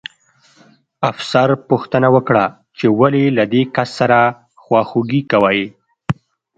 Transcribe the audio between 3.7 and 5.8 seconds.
کس سره خواخوږي کوئ